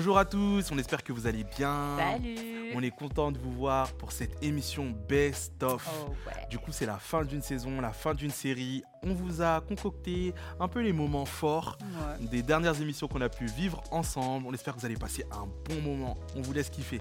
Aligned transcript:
Bonjour 0.00 0.16
à 0.16 0.24
tous, 0.24 0.70
on 0.70 0.78
espère 0.78 1.02
que 1.02 1.12
vous 1.12 1.26
allez 1.26 1.42
bien. 1.42 1.96
Salut 1.98 2.36
On 2.76 2.80
est 2.84 2.92
content 2.92 3.32
de 3.32 3.38
vous 3.38 3.50
voir 3.50 3.90
pour 3.94 4.12
cette 4.12 4.40
émission 4.44 4.94
Best 5.08 5.60
of. 5.64 5.84
Oh 6.06 6.10
ouais. 6.24 6.46
Du 6.48 6.56
coup, 6.56 6.70
c'est 6.70 6.86
la 6.86 6.98
fin 6.98 7.24
d'une 7.24 7.42
saison, 7.42 7.80
la 7.80 7.90
fin 7.92 8.14
d'une 8.14 8.30
série. 8.30 8.84
On 9.02 9.12
vous 9.12 9.42
a 9.42 9.60
concocté 9.60 10.34
un 10.60 10.68
peu 10.68 10.82
les 10.82 10.92
moments 10.92 11.24
forts 11.24 11.78
Ouais. 11.82 12.28
des 12.28 12.42
dernières 12.44 12.80
émissions 12.80 13.08
qu'on 13.08 13.20
a 13.22 13.28
pu 13.28 13.46
vivre 13.46 13.82
ensemble. 13.90 14.46
On 14.46 14.54
espère 14.54 14.76
que 14.76 14.78
vous 14.78 14.86
allez 14.86 14.94
passer 14.94 15.24
un 15.32 15.48
bon 15.68 15.80
moment. 15.82 16.16
On 16.36 16.42
vous 16.42 16.52
laisse 16.52 16.70
kiffer. 16.70 17.00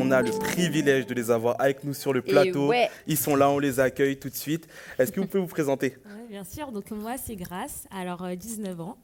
On 0.00 0.12
a 0.12 0.22
le 0.22 0.30
privilège 0.30 1.06
de 1.06 1.14
les 1.14 1.32
avoir 1.32 1.56
avec 1.60 1.82
nous 1.82 1.94
sur 1.94 2.12
le 2.12 2.22
plateau. 2.22 2.68
ouais. 2.68 2.88
Ils 3.08 3.16
sont 3.16 3.34
là, 3.34 3.50
on 3.50 3.58
les 3.58 3.80
accueille 3.80 4.16
tout 4.20 4.28
de 4.30 4.36
suite. 4.36 4.68
Est-ce 5.00 5.10
que 5.10 5.18
vous 5.18 5.26
pouvez 5.26 5.42
vous 5.42 5.48
présenter? 5.48 5.96
Ouais, 6.06 6.12
bien 6.38 6.44
sûr, 6.44 6.70
donc 6.70 6.92
moi 6.92 7.16
c'est 7.18 7.34
Grace, 7.34 7.88
alors 7.90 8.22
euh, 8.22 8.36
19 8.36 8.80
ans. 8.80 8.96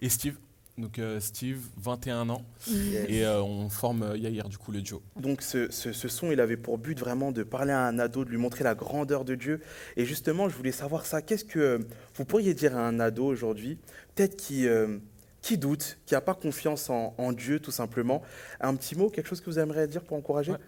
Et 0.00 0.08
Steve, 0.08 0.38
donc 0.78 0.98
euh, 0.98 1.20
Steve, 1.20 1.60
21 1.76 2.30
ans, 2.30 2.42
Yes. 2.66 3.04
et 3.10 3.26
euh, 3.26 3.42
on 3.42 3.68
forme 3.68 4.04
euh, 4.04 4.16
Yair 4.16 4.48
du 4.48 4.56
coup 4.56 4.72
le 4.72 4.80
duo. 4.80 5.02
Donc 5.16 5.42
ce, 5.42 5.70
ce- 5.70 5.92
ce 5.92 6.08
son, 6.08 6.32
il 6.32 6.40
avait 6.40 6.56
pour 6.56 6.78
but 6.78 6.98
vraiment 6.98 7.30
de 7.30 7.42
parler 7.42 7.72
à 7.72 7.84
un 7.84 7.98
ado, 7.98 8.24
de 8.24 8.30
lui 8.30 8.38
montrer 8.38 8.64
la 8.64 8.74
grandeur 8.74 9.26
de 9.26 9.34
Dieu. 9.34 9.60
Et 9.98 10.06
justement, 10.06 10.48
je 10.48 10.56
voulais 10.56 10.72
savoir 10.72 11.04
ça. 11.04 11.20
Qu'est-ce 11.20 11.44
que 11.44 11.58
euh, 11.58 11.78
vous 12.14 12.24
pourriez 12.24 12.54
dire 12.54 12.74
à 12.74 12.80
un 12.88 13.00
ado 13.00 13.26
aujourd'hui, 13.26 13.76
peut-être 14.14 14.38
qui, 14.38 14.66
euh, 14.66 14.96
qui 15.42 15.58
doute, 15.58 15.98
qui 16.06 16.14
n'a 16.14 16.22
pas 16.22 16.32
confiance 16.34 16.88
en, 16.88 17.14
en 17.18 17.32
Dieu 17.34 17.60
tout 17.60 17.70
simplement? 17.70 18.22
Un 18.62 18.74
petit 18.76 18.96
mot, 18.96 19.10
quelque 19.10 19.26
chose 19.28 19.42
que 19.42 19.50
vous 19.50 19.58
aimeriez 19.58 19.86
dire 19.88 20.00
pour 20.04 20.16
encourager? 20.16 20.52
Ouais. 20.52 20.58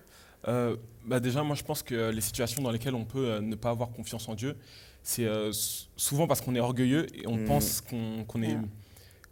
Euh, 0.48 0.76
bah 1.06 1.18
déjà, 1.18 1.42
moi 1.42 1.56
je 1.56 1.62
pense 1.62 1.82
que 1.82 2.10
les 2.10 2.20
situations 2.20 2.60
dans 2.62 2.70
lesquelles 2.70 2.94
on 2.94 3.06
peut 3.06 3.26
euh, 3.26 3.40
ne 3.40 3.54
pas 3.54 3.70
avoir 3.70 3.90
confiance 3.90 4.28
en 4.28 4.34
Dieu, 4.34 4.54
c'est 5.02 5.24
euh, 5.24 5.50
souvent 5.96 6.26
parce 6.26 6.40
qu'on 6.40 6.54
est 6.54 6.60
orgueilleux 6.60 7.06
et 7.16 7.26
on 7.26 7.36
Mm. 7.36 7.44
pense 7.46 7.80
qu'on 7.80 8.42
est, 8.42 8.48
Ouais. 8.54 8.58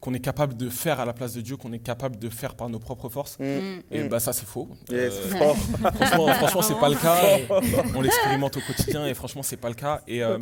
qu'on 0.01 0.15
est 0.15 0.21
capable 0.21 0.57
de 0.57 0.69
faire 0.71 1.01
à 1.01 1.05
la 1.05 1.13
place 1.13 1.35
de 1.35 1.41
Dieu, 1.41 1.57
qu'on 1.57 1.73
est 1.73 1.79
capable 1.79 2.19
de 2.19 2.29
faire 2.29 2.55
par 2.55 2.69
nos 2.69 2.79
propres 2.79 3.09
forces. 3.09 3.39
Mm. 3.39 3.81
Et 3.91 4.03
Mm. 4.05 4.09
bah 4.09 4.21
ça 4.21 4.33
c'est 4.33 4.47
faux. 4.47 4.69
Yes, 4.91 5.13
Euh, 5.15 5.29
franchement, 5.95 6.29
franchement 6.35 6.63
c'est 6.63 6.79
pas 6.79 6.89
le 6.89 6.97
cas. 6.97 7.19
On 7.97 8.01
l'expérimente 8.01 8.57
au 8.57 8.61
quotidien 8.61 9.07
et 9.07 9.15
franchement 9.15 9.43
c'est 9.43 9.57
pas 9.57 9.69
le 9.69 9.75
cas. 9.75 10.03
Et 10.07 10.23
euh, 10.23 10.39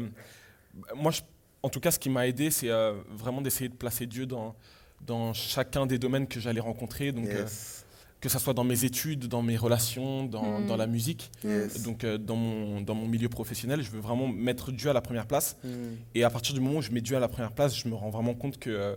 moi, 0.95 1.11
je- 1.13 1.23
en 1.63 1.69
tout 1.71 1.81
cas, 1.81 1.91
ce 1.91 1.99
qui 1.99 2.11
m'a 2.11 2.27
aidé, 2.29 2.51
c'est 2.51 2.69
euh, 2.71 2.93
vraiment 3.11 3.41
d'essayer 3.41 3.69
de 3.69 3.75
placer 3.75 4.07
Dieu 4.07 4.27
dans 4.27 4.55
dans 5.01 5.33
chacun 5.35 5.85
des 5.87 5.99
domaines 5.99 6.27
que 6.27 6.41
j'allais 6.41 6.61
rencontrer. 6.61 7.13
Donc 7.13 7.27
euh, 7.27 7.43
Yes, 7.43 7.85
que 8.27 8.33
ça 8.33 8.39
soit 8.39 8.55
dans 8.55 8.65
mes 8.65 8.85
études, 8.85 9.27
dans 9.29 9.43
mes 9.43 9.57
relations, 9.57 10.25
dans, 10.27 10.61
Mm. 10.61 10.67
dans 10.67 10.77
la 10.77 10.87
musique. 10.87 11.31
yes. 11.45 11.83
Donc 11.83 12.05
euh, 12.05 12.19
dans, 12.19 12.37
mon, 12.37 12.81
dans 12.81 12.95
mon 12.95 13.07
milieu 13.07 13.29
professionnel, 13.29 13.83
je 13.83 13.91
veux 13.91 14.01
vraiment 14.01 14.29
mettre 14.29 14.73
Dieu 14.73 14.91
à 14.91 14.93
la 14.93 15.01
première 15.01 15.27
place. 15.27 15.57
Mm. 15.65 15.69
Et 16.15 16.25
à 16.25 16.31
partir 16.31 16.55
du 16.55 16.61
moment 16.61 16.79
où 16.79 16.83
je 16.83 16.91
mets 16.91 17.01
Dieu 17.01 17.17
à 17.17 17.21
la 17.21 17.29
première 17.29 17.53
place, 17.53 17.77
je 17.77 17.89
me 17.89 17.95
rends 17.95 18.11
vraiment 18.11 18.35
compte 18.35 18.59
que, 18.59 18.71
euh, 18.71 18.95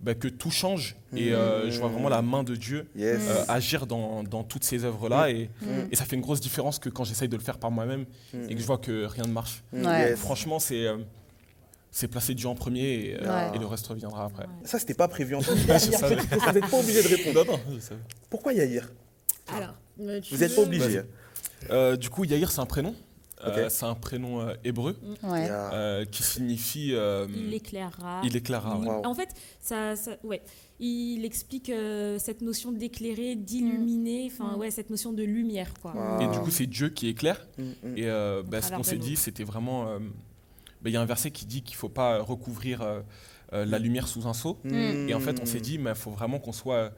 bah, 0.00 0.14
que 0.14 0.28
tout 0.28 0.50
change. 0.50 0.96
Et 1.16 1.32
euh, 1.32 1.66
Mm. 1.66 1.70
je 1.70 1.78
vois 1.80 1.88
vraiment 1.88 2.08
la 2.08 2.20
main 2.22 2.42
de 2.42 2.56
Dieu 2.56 2.86
Yes. 2.96 3.20
euh, 3.28 3.44
agir 3.48 3.86
dans, 3.86 4.22
dans 4.24 4.42
toutes 4.42 4.64
ces 4.64 4.84
œuvres-là. 4.84 5.30
Et, 5.30 5.48
et 5.90 5.96
ça 5.96 6.04
fait 6.04 6.16
une 6.16 6.22
grosse 6.22 6.40
différence 6.40 6.78
que 6.78 6.88
quand 6.90 7.04
j'essaye 7.04 7.28
de 7.28 7.36
le 7.36 7.42
faire 7.42 7.58
par 7.58 7.70
moi-même 7.70 8.04
et 8.48 8.54
que 8.54 8.60
je 8.60 8.66
vois 8.66 8.78
que 8.78 9.06
rien 9.06 9.24
ne 9.24 9.32
marche. 9.32 9.62
Yes. 9.72 10.18
Franchement, 10.18 10.58
c'est 10.58 10.86
euh, 10.86 10.96
c'est 11.96 12.08
placer 12.08 12.34
Dieu 12.34 12.48
en 12.48 12.56
premier 12.56 12.82
et, 12.92 13.14
euh, 13.14 13.20
Ouais. 13.50 13.56
et 13.56 13.58
le 13.60 13.66
reste 13.66 13.86
reviendra 13.86 14.24
après. 14.24 14.42
Ouais. 14.46 14.52
Ça, 14.66 14.80
c'était 14.80 14.94
pas 14.94 15.06
prévu 15.06 15.36
en 15.36 15.42
tout 15.42 15.54
cas. 15.66 15.78
Vous 15.78 16.52
n'êtes 16.52 16.68
pas 16.68 16.78
obligé 16.80 17.02
de 17.04 17.08
répondre. 17.08 17.46
Non, 17.46 17.52
non. 17.52 17.60
Pourquoi 18.28 18.52
Yair 18.52 18.90
Alors, 19.46 19.74
euh, 20.00 20.20
tu 20.20 20.34
Vous 20.34 20.40
n'êtes 20.40 20.56
pas 20.56 20.62
obligé. 20.62 21.02
Euh, 21.70 21.96
du 21.96 22.10
coup, 22.10 22.24
Yair, 22.24 22.50
c'est 22.50 22.60
un 22.60 22.66
prénom. 22.66 22.96
Euh, 23.46 23.68
c'est 23.68 23.84
un 23.84 23.94
prénom 23.94 24.40
euh, 24.40 24.54
hébreu 24.64 24.96
Ouais. 25.22 25.42
Yeah. 25.44 25.72
euh, 25.74 26.04
qui 26.06 26.22
signifie 26.22 26.94
euh, 26.94 27.26
Il 27.36 27.52
éclairera. 27.54 28.22
il 28.24 28.34
éclairera. 28.36 28.78
ouais. 28.78 28.86
Wow. 28.88 29.02
En 29.04 29.14
fait, 29.14 29.28
ça, 29.60 29.94
ça- 29.96 30.16
ouais, 30.24 30.40
il 30.80 31.24
explique 31.26 31.68
euh, 31.68 32.18
cette 32.18 32.40
notion 32.40 32.72
d'éclairer, 32.72 33.34
d'illuminer, 33.36 34.30
enfin 34.32 34.56
Mm. 34.56 34.60
ouais, 34.60 34.70
cette 34.70 34.88
notion 34.88 35.12
de 35.12 35.22
lumière 35.22 35.74
quoi. 35.82 35.92
Wow. 35.94 36.22
Et 36.22 36.32
du 36.32 36.38
coup, 36.40 36.50
c'est 36.50 36.66
Dieu 36.66 36.88
qui 36.88 37.06
éclaire. 37.08 37.46
Mm, 37.58 37.62
mm. 37.62 37.98
Et 37.98 38.06
euh, 38.08 38.42
bah, 38.42 38.62
ce 38.62 38.72
qu'on 38.72 38.82
s'est 38.82 38.96
dit, 38.96 39.14
c'était 39.16 39.44
vraiment. 39.44 39.86
Bah, 40.84 40.90
Il 40.90 40.92
y 40.92 40.96
a 40.96 41.00
un 41.00 41.06
verset 41.06 41.30
qui 41.32 41.46
dit 41.46 41.62
qu'il 41.62 41.74
ne 41.74 41.78
faut 41.78 41.88
pas 41.88 42.20
recouvrir 42.22 42.82
euh, 42.82 43.00
euh, 43.52 43.64
la 43.64 43.78
lumière 43.80 44.06
sous 44.06 44.26
un 44.28 44.34
seau. 44.34 44.60
Mm. 44.64 45.08
Et 45.08 45.14
en 45.14 45.20
fait, 45.20 45.40
on 45.40 45.46
s'est 45.46 45.60
dit, 45.60 45.74
il 45.74 45.94
faut 45.94 46.10
vraiment 46.12 46.38
qu'on 46.38 46.52
soit, 46.52 46.92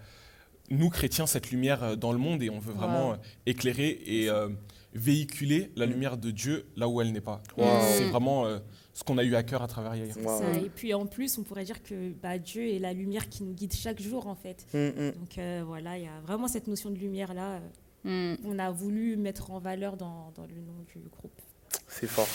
nous 0.71 0.91
chrétiens, 0.91 1.27
cette 1.27 1.51
lumière 1.51 1.83
euh, 1.83 1.97
dans 1.97 2.13
le 2.13 2.19
monde 2.19 2.43
et 2.43 2.51
on 2.51 2.59
veut 2.59 2.73
vraiment 2.73 3.11
Wow. 3.11 3.17
éclairer 3.47 4.01
et 4.07 4.29
euh, 4.29 4.49
véhiculer 4.93 5.71
la 5.77 5.87
Mm. 5.87 5.91
lumière 5.91 6.17
de 6.17 6.31
Dieu 6.31 6.67
là 6.77 6.89
où 6.89 7.01
elle 7.01 7.13
n'est 7.13 7.21
pas. 7.21 7.43
Wow. 7.57 7.67
C'est 7.97 8.09
vraiment 8.09 8.47
euh, 8.47 8.59
ce 8.95 9.05
qu'on 9.05 9.19
a 9.19 9.25
eu 9.25 9.35
à 9.35 9.43
cœur 9.43 9.63
à 9.63 9.67
travers 9.69 9.95
Yair. 9.95 10.17
Wow. 10.19 10.39
Ça, 10.41 10.53
et 10.59 10.71
puis 10.71 10.95
en 10.95 11.07
plus, 11.07 11.37
on 11.39 11.43
pourrait 11.43 11.65
dire 11.65 11.83
que 11.83 12.13
bah, 12.23 12.39
Dieu 12.39 12.67
est 12.75 12.79
la 12.79 12.93
lumière 12.93 13.29
qui 13.29 13.43
nous 13.45 13.53
guide 13.53 13.75
chaque 13.75 14.01
jour 14.01 14.27
en 14.27 14.35
fait. 14.35 14.67
Mm. 14.73 15.11
Donc 15.19 15.39
euh, 15.39 15.63
voilà, 15.67 15.99
il 15.99 16.05
y 16.05 16.09
a 16.09 16.21
vraiment 16.27 16.49
cette 16.49 16.67
notion 16.67 16.91
de 16.91 16.97
lumière 16.97 17.35
là. 17.35 17.61
Mm. 18.05 18.37
On 18.45 18.59
a 18.59 18.71
voulu 18.71 19.17
mettre 19.17 19.51
en 19.51 19.59
valeur 19.59 19.97
dans, 19.97 20.33
dans 20.37 20.47
le 20.47 20.55
nom 20.61 20.85
du 20.95 21.01
groupe. 21.11 21.41
C'est 21.89 22.07
fort. 22.07 22.29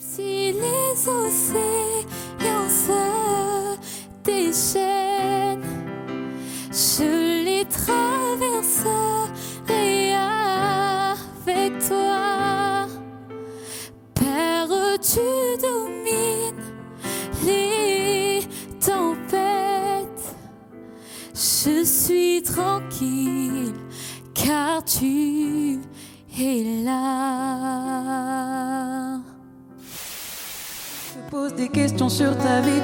Si 0.00 0.52
les 0.52 1.08
océans 1.08 2.68
se 2.68 3.17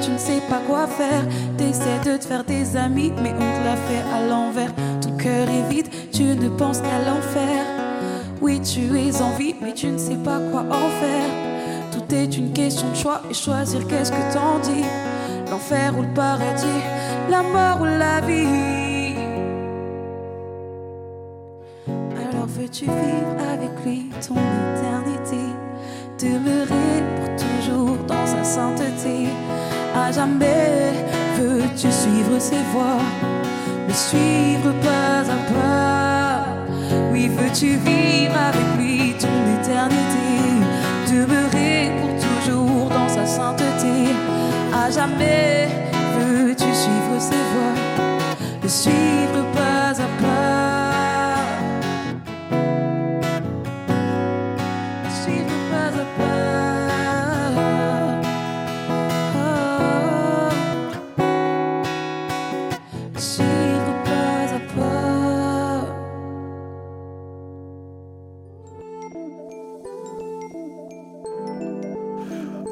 tu 0.02 0.10
ne 0.10 0.18
sais 0.18 0.42
pas 0.48 0.60
quoi 0.66 0.86
faire. 0.86 1.24
T'essaies 1.56 2.00
de 2.04 2.16
te 2.16 2.24
faire 2.24 2.44
des 2.44 2.76
amis, 2.76 3.12
mais 3.22 3.32
on 3.34 3.38
te 3.38 3.64
l'a 3.64 3.76
fait 3.76 4.02
à 4.14 4.26
l'envers. 4.28 4.72
Ton 5.00 5.16
cœur 5.16 5.48
est 5.48 5.68
vide, 5.68 5.88
tu 6.12 6.24
ne 6.24 6.48
penses 6.48 6.80
qu'à 6.80 6.98
l'enfer. 6.98 7.64
Oui, 8.40 8.60
tu 8.60 8.98
es 8.98 9.22
en 9.22 9.30
vie, 9.36 9.54
mais 9.62 9.72
tu 9.72 9.86
ne 9.86 9.98
sais 9.98 10.16
pas 10.16 10.38
quoi 10.50 10.60
en 10.60 10.88
faire. 11.00 11.30
Tout 11.92 12.14
est 12.14 12.36
une 12.36 12.52
question 12.52 12.90
de 12.90 12.96
choix 12.96 13.22
et 13.30 13.34
choisir 13.34 13.86
qu'est-ce 13.86 14.12
que 14.12 14.32
t'en 14.32 14.58
dis? 14.58 14.84
L'enfer 15.50 15.94
ou 15.96 16.02
le 16.02 16.14
paradis, 16.14 16.82
la 17.30 17.42
mort 17.42 17.80
ou 17.80 17.84
la 17.84 18.20
vie. 18.20 19.14
Alors 21.86 22.46
veux-tu 22.46 22.84
vivre 22.84 23.36
avec 23.52 23.70
lui 23.84 24.06
ton 24.26 24.34
éternité? 24.34 25.42
Demeurer 26.18 27.02
pour 27.16 27.33
dans 28.06 28.26
sa 28.26 28.44
sainteté. 28.44 29.28
À 29.94 30.10
jamais 30.12 30.92
veux-tu 31.38 31.90
suivre 31.90 32.38
ses 32.38 32.62
voies, 32.72 33.02
le 33.86 33.94
suivre 33.94 34.72
pas 34.82 35.20
à 35.20 35.38
pas. 35.52 36.44
Oui, 37.12 37.28
veux-tu 37.28 37.76
vivre 37.76 38.36
avec 38.36 38.68
lui 38.78 39.14
ton 39.18 39.36
éternité, 39.60 40.26
demeurer 41.10 41.92
pour 42.00 42.12
toujours 42.26 42.88
dans 42.90 43.08
sa 43.08 43.26
sainteté. 43.26 44.14
À 44.74 44.90
jamais 44.90 45.68
veux-tu 46.18 46.70
suivre 46.74 47.16
ses 47.18 47.44
voies, 47.52 48.08
le 48.62 48.68
suivre 48.68 49.13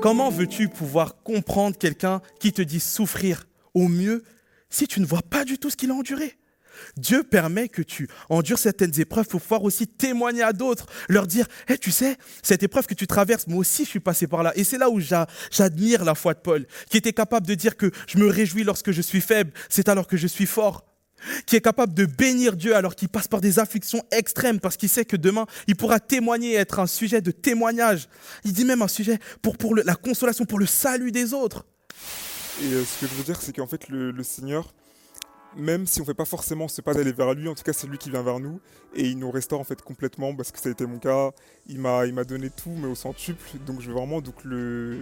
Comment 0.03 0.31
veux-tu 0.31 0.69
pouvoir 0.69 1.23
comprendre 1.23 1.79
quelqu'un 1.79 2.21
qui 2.41 2.53
te 2.53 2.61
dit 2.61 2.81
souffrir 2.81 3.47
au 3.73 3.87
mieux 3.87 4.25
si 4.69 4.89
tu 4.89 4.99
ne 5.01 5.07
vois 5.07 5.23
pas 5.23 5.45
du 5.45 5.59
tout 5.59 5.71
ce 5.71 5.77
qu'il 5.77 5.93
a 5.93 5.95
enduré? 5.95 6.37
Dieu 6.97 7.23
permet 7.23 7.69
que 7.69 7.83
tu 7.83 8.09
endures 8.29 8.59
certaines 8.59 8.99
épreuves 8.99 9.29
pour 9.29 9.41
pouvoir 9.41 9.63
aussi 9.63 9.87
témoigner 9.87 10.43
à 10.43 10.53
d'autres, 10.53 10.87
leur 11.09 11.29
dire 11.29 11.47
Eh, 11.69 11.79
Tu 11.79 11.93
sais, 11.93 12.17
cette 12.43 12.65
épreuve 12.65 12.87
que 12.87 12.95
tu 12.95 13.07
traverses, 13.07 13.47
moi 13.47 13.59
aussi 13.59 13.85
je 13.85 13.91
suis 13.91 14.01
passé 14.01 14.27
par 14.27 14.43
là. 14.43 14.53
Et 14.57 14.65
c'est 14.65 14.79
là 14.79 14.91
où 14.91 14.99
j'a- 14.99 15.29
j'admire 15.53 16.05
la 16.05 16.17
foi 16.17 16.35
de 16.35 16.41
Paul, 16.41 16.67
qui 16.91 16.97
était 16.97 17.13
capable 17.13 17.47
de 17.47 17.55
dire 17.55 17.77
que 17.77 17.93
je 18.09 18.19
me 18.19 18.27
réjouis 18.27 18.65
lorsque 18.65 18.91
je 18.91 19.03
suis 19.03 19.21
faible, 19.21 19.53
c'est 19.69 19.89
alors 19.89 20.09
que 20.09 20.17
je 20.17 20.27
suis 20.27 20.47
fort. 20.47 20.85
Qui 21.47 21.57
est 21.57 21.61
capable 21.61 21.95
de 21.95 22.05
bénir 22.07 22.57
Dieu 22.57 22.75
alors 22.75 22.95
qu'il 22.95 23.09
passe 23.09 23.29
par 23.29 23.41
des 23.41 23.59
afflictions 23.59 24.03
extrêmes 24.11 24.61
parce 24.61 24.77
qu'il 24.77 24.89
sait 24.89 25.05
que 25.05 25.17
demain 25.17 25.47
il 25.69 25.77
pourra 25.77 26.01
témoigner 26.01 26.53
et 26.53 26.57
être 26.57 26.81
un 26.81 26.87
sujet 26.87 27.21
de 27.21 27.31
témoignage. 27.31 28.09
Il 28.45 28.53
dit 28.53 28.65
même 28.65 28.83
un 28.83 28.89
sujet 28.89 29.19
pour, 29.41 29.57
pour 29.57 29.75
la 29.77 29.95
consolation, 29.95 30.45
pour 30.45 30.59
le 30.59 30.67
salut 30.67 31.13
des 31.13 31.35
autres. 31.35 31.65
Et 32.61 32.73
euh, 32.73 32.85
ce 32.85 33.01
que 33.01 33.07
je 33.07 33.15
veux 33.15 33.25
dire, 33.25 33.41
c'est 33.41 33.55
qu'en 33.55 33.67
fait, 33.67 33.89
le, 33.89 34.23
Seigneur, 34.23 34.75
même 35.57 35.87
si 35.87 36.01
on 36.01 36.05
fait 36.05 36.15
pas 36.15 36.25
forcément 36.25 36.69
ce 36.69 36.81
pas 36.81 36.95
d'aller 36.95 37.13
vers 37.13 37.35
lui, 37.35 37.49
en 37.49 37.55
tout 37.55 37.63
cas 37.63 37.73
c'est 37.73 37.87
lui 37.87 37.99
qui 37.99 38.11
vient 38.11 38.23
vers 38.23 38.41
nous 38.41 38.61
et 38.95 39.09
il 39.09 39.19
nous 39.19 39.31
restaure 39.31 39.61
en 39.61 39.65
fait 39.65 39.83
complètement 39.83 40.35
parce 40.35 40.51
que 40.51 40.59
ça 40.59 40.69
a 40.69 40.73
été 40.73 40.87
mon 40.87 40.99
cas. 40.99 41.31
Il 41.67 41.79
m'a 41.79 42.07
il 42.07 42.15
m'a 42.15 42.25
donné 42.25 42.51
tout 42.51 42.71
mais 42.71 42.87
au 42.87 42.95
centuple, 42.95 43.43
donc 43.67 43.81
je 43.81 43.89
veux 43.89 43.95
vraiment 43.95 44.21
donc 44.21 44.45
le 44.45 45.01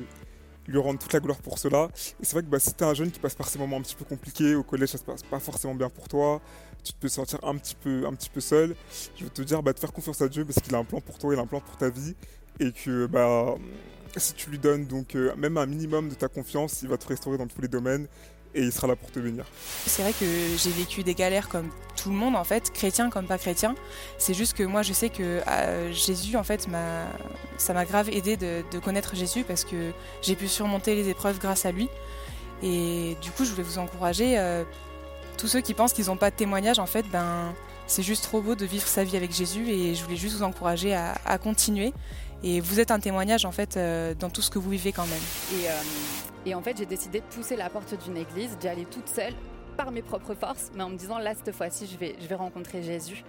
lui 0.71 0.79
rendre 0.79 0.99
toute 0.99 1.13
la 1.13 1.21
gloire 1.21 1.39
pour 1.39 1.59
cela. 1.59 1.89
Et 2.21 2.25
c'est 2.25 2.33
vrai 2.33 2.43
que 2.43 2.49
bah, 2.49 2.59
si 2.59 2.73
t'es 2.75 2.85
un 2.85 2.95
jeune 2.95 3.11
qui 3.11 3.21
passe 3.21 3.35
par 3.35 3.49
ces 3.49 3.59
moments 3.59 3.77
un 3.77 3.83
petit 3.83 3.95
peu 3.95 4.05
compliqués, 4.05 4.55
au 4.55 4.63
collège 4.63 4.91
ça 4.91 4.99
se 4.99 5.05
passe 5.05 5.23
pas 5.23 5.41
forcément 5.41 5.75
bien 5.75 5.91
pour 5.91 6.09
toi, 6.09 6.41
tu 6.83 6.93
te 6.93 6.99
peux 6.99 7.09
sentir 7.09 7.39
un 7.43 7.57
petit 7.57 7.75
peu 7.75 8.07
un 8.07 8.15
petit 8.15 8.31
peu 8.31 8.41
seul. 8.41 8.75
Je 9.17 9.25
veux 9.25 9.31
te 9.31 9.43
dire 9.43 9.63
bah, 9.63 9.73
de 9.73 9.79
faire 9.79 9.93
confiance 9.93 10.21
à 10.23 10.29
Dieu 10.29 10.45
parce 10.45 10.61
qu'il 10.61 10.75
a 10.75 10.79
un 10.79 10.85
plan 10.85 11.01
pour 11.01 11.19
toi, 11.19 11.35
il 11.35 11.39
a 11.39 11.43
un 11.43 11.47
plan 11.47 11.61
pour 11.61 11.77
ta 11.77 11.91
vie 11.91 12.15
et 12.59 12.73
que 12.73 13.07
bah 13.07 13.55
si 14.17 14.35
tu 14.35 14.51
lui 14.51 14.59
donnes 14.59 14.87
donc 14.87 15.15
euh, 15.15 15.35
même 15.37 15.57
un 15.57 15.67
minimum 15.67 16.09
de 16.09 16.15
ta 16.15 16.29
confiance, 16.29 16.83
il 16.83 16.89
va 16.89 16.97
te 16.97 17.07
restaurer 17.07 17.39
dans 17.39 17.47
tous 17.47 17.61
les 17.61 17.69
domaines 17.69 18.07
et 18.55 18.63
il 18.63 18.73
sera 18.73 18.87
là 18.87 18.97
pour 18.97 19.11
te 19.11 19.19
bénir. 19.19 19.45
C'est 19.87 20.03
vrai 20.03 20.13
que 20.13 20.27
j'ai 20.57 20.71
vécu 20.71 21.03
des 21.03 21.15
galères 21.15 21.49
comme 21.49 21.71
tout 21.97 22.11
le 22.11 22.17
monde 22.17 22.37
en 22.37 22.45
fait, 22.45 22.73
chrétien 22.73 23.11
comme 23.11 23.27
pas 23.27 23.39
chrétien. 23.39 23.75
C'est 24.19 24.35
juste 24.35 24.55
que 24.55 24.63
moi 24.63 24.83
je 24.83 24.93
sais 24.93 25.09
que 25.09 25.41
euh, 25.47 25.93
Jésus 25.93 26.37
en 26.37 26.43
fait 26.43 26.69
m'a, 26.69 27.05
ça 27.59 27.73
m'a 27.75 27.85
grave 27.85 28.09
aidé 28.11 28.37
de, 28.37 28.63
connaître 28.83 29.15
Jésus 29.15 29.45
parce 29.45 29.65
que 29.65 29.93
j'ai 30.23 30.35
pu 30.35 30.49
surmonter 30.49 30.95
les 30.95 31.09
épreuves 31.09 31.39
grâce 31.39 31.65
à 31.67 31.73
lui. 31.73 31.89
Et 32.63 33.17
du 33.23 33.31
coup 33.31 33.45
je 33.45 33.51
voulais 33.51 33.63
vous 33.63 33.79
encourager, 33.79 34.39
euh, 34.39 34.65
tous 35.39 35.49
ceux 35.49 35.61
qui 35.61 35.75
pensent 35.75 35.93
qu'ils 35.93 36.07
n'ont 36.07 36.17
pas 36.17 36.31
de 36.31 36.37
témoignage 36.37 36.79
en 36.79 36.87
fait, 36.87 37.07
ben 37.11 37.55
c'est 37.87 38.03
juste 38.03 38.25
trop 38.25 38.41
beau 38.41 38.55
de 38.55 38.65
vivre 38.65 38.87
sa 38.87 39.03
vie 39.03 39.17
avec 39.17 39.33
Jésus 39.33 39.69
et 39.69 39.95
je 39.95 40.05
voulais 40.05 40.17
juste 40.17 40.37
vous 40.37 40.43
encourager 40.45 40.95
à 40.95 41.39
continuer. 41.39 41.93
Et 42.43 42.61
vous 42.61 42.81
êtes 42.81 42.91
un 42.91 43.01
témoignage 43.01 43.45
en 43.45 43.53
fait 43.53 43.77
euh, 43.77 44.15
dans 44.15 44.31
tout 44.31 44.43
ce 44.43 44.51
que 44.51 44.59
vous 44.59 44.71
vivez 44.71 44.93
quand 44.93 45.07
même. 45.07 45.21
Et, 45.61 45.69
euh, 45.69 45.73
et 46.47 46.55
en 46.55 46.63
fait, 46.63 46.77
j'ai 46.79 46.87
décidé 46.87 47.21
de 47.21 47.27
pousser 47.27 47.57
la 47.57 47.69
porte 47.69 47.95
d'une 48.03 48.17
église, 48.17 48.57
d'y 48.59 48.69
aller 48.69 48.87
toute 48.87 49.09
seule 49.09 49.35
par 49.77 49.91
mes 49.91 50.03
propres 50.03 50.35
forces, 50.35 50.71
mais 50.75 50.83
en 50.83 50.91
me 50.91 50.97
disant 50.97 51.19
là 51.19 51.35
cette 51.35 51.55
fois-ci, 51.55 51.89
je 51.91 51.99
vais, 51.99 52.17
je 52.21 52.27
vais 52.27 52.35
rencontrer 52.35 52.83
Jésus. 52.83 53.25